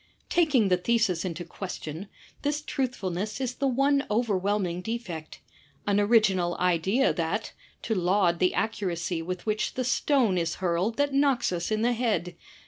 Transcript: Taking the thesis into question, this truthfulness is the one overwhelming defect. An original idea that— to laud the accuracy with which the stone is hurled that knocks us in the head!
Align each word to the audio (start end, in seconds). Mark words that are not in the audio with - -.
Taking 0.29 0.69
the 0.69 0.77
thesis 0.77 1.23
into 1.23 1.45
question, 1.45 2.07
this 2.41 2.63
truthfulness 2.63 3.39
is 3.39 3.53
the 3.53 3.67
one 3.67 4.03
overwhelming 4.09 4.81
defect. 4.81 5.41
An 5.85 5.99
original 5.99 6.57
idea 6.57 7.13
that— 7.13 7.53
to 7.83 7.93
laud 7.93 8.39
the 8.39 8.55
accuracy 8.55 9.21
with 9.21 9.45
which 9.45 9.75
the 9.75 9.83
stone 9.85 10.39
is 10.39 10.55
hurled 10.55 10.97
that 10.97 11.13
knocks 11.13 11.51
us 11.51 11.69
in 11.69 11.83
the 11.83 11.93
head! 11.93 12.35